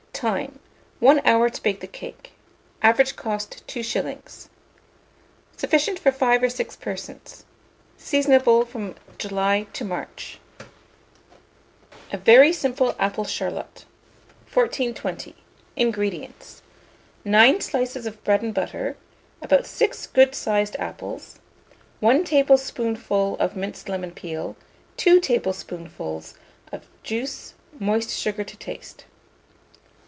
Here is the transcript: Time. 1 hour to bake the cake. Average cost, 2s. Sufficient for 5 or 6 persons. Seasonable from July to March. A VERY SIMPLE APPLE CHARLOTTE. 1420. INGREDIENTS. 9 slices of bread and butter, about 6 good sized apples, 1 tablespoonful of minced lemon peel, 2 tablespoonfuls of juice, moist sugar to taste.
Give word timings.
Time. 0.13 0.59
1 0.99 1.19
hour 1.25 1.49
to 1.49 1.63
bake 1.63 1.79
the 1.79 1.87
cake. 1.87 2.33
Average 2.83 3.15
cost, 3.15 3.63
2s. 3.65 4.49
Sufficient 5.57 5.97
for 5.97 6.11
5 6.11 6.43
or 6.43 6.49
6 6.49 6.75
persons. 6.75 7.43
Seasonable 7.97 8.63
from 8.67 8.93
July 9.17 9.65
to 9.73 9.83
March. 9.83 10.39
A 12.13 12.19
VERY 12.19 12.53
SIMPLE 12.53 12.95
APPLE 12.99 13.25
CHARLOTTE. 13.25 13.85
1420. 14.53 15.33
INGREDIENTS. 15.75 16.61
9 17.25 17.59
slices 17.59 18.05
of 18.05 18.23
bread 18.23 18.43
and 18.43 18.53
butter, 18.53 18.97
about 19.41 19.65
6 19.65 20.05
good 20.05 20.35
sized 20.35 20.75
apples, 20.75 21.39
1 21.99 22.23
tablespoonful 22.25 23.37
of 23.39 23.55
minced 23.55 23.89
lemon 23.89 24.11
peel, 24.11 24.55
2 24.97 25.19
tablespoonfuls 25.19 26.35
of 26.71 26.85
juice, 27.01 27.55
moist 27.79 28.11
sugar 28.11 28.43
to 28.43 28.55
taste. 28.55 29.05